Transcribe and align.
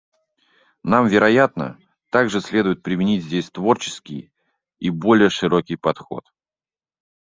Нам, 0.83 1.05
вероятно, 1.05 1.77
также 2.09 2.41
следует 2.41 2.81
применить 2.81 3.23
здесь 3.23 3.51
творческий 3.51 4.31
и 4.79 4.89
более 4.89 5.29
широкий 5.29 5.75
подход. 5.75 6.25